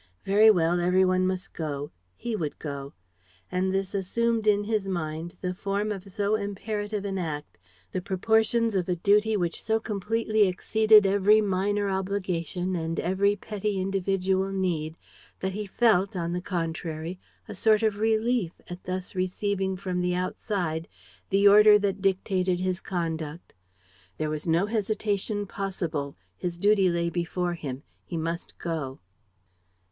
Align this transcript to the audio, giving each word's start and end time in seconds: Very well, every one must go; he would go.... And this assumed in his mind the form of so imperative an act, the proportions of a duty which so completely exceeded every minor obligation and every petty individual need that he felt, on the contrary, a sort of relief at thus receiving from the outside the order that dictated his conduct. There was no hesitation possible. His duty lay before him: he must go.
Very 0.25 0.49
well, 0.49 0.79
every 0.79 1.05
one 1.05 1.27
must 1.27 1.53
go; 1.53 1.91
he 2.15 2.35
would 2.35 2.57
go.... 2.57 2.93
And 3.51 3.71
this 3.71 3.93
assumed 3.93 4.47
in 4.47 4.63
his 4.63 4.87
mind 4.87 5.35
the 5.41 5.53
form 5.53 5.91
of 5.91 6.09
so 6.11 6.33
imperative 6.33 7.05
an 7.05 7.19
act, 7.19 7.59
the 7.91 8.01
proportions 8.01 8.73
of 8.73 8.89
a 8.89 8.95
duty 8.95 9.37
which 9.37 9.61
so 9.61 9.79
completely 9.79 10.47
exceeded 10.47 11.05
every 11.05 11.39
minor 11.39 11.87
obligation 11.87 12.75
and 12.75 12.99
every 12.99 13.35
petty 13.35 13.79
individual 13.79 14.49
need 14.51 14.97
that 15.39 15.53
he 15.53 15.67
felt, 15.67 16.15
on 16.15 16.33
the 16.33 16.41
contrary, 16.41 17.19
a 17.47 17.53
sort 17.53 17.83
of 17.83 17.99
relief 17.99 18.53
at 18.71 18.85
thus 18.85 19.13
receiving 19.13 19.77
from 19.77 20.01
the 20.01 20.15
outside 20.15 20.87
the 21.29 21.47
order 21.47 21.77
that 21.77 22.01
dictated 22.01 22.59
his 22.59 22.81
conduct. 22.81 23.53
There 24.17 24.31
was 24.31 24.47
no 24.47 24.65
hesitation 24.65 25.45
possible. 25.45 26.17
His 26.35 26.57
duty 26.57 26.89
lay 26.89 27.11
before 27.11 27.53
him: 27.53 27.83
he 28.03 28.17
must 28.17 28.57
go. 28.57 28.99